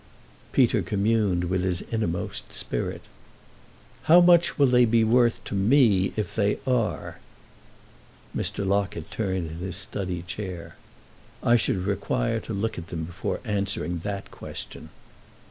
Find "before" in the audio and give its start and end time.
13.03-13.41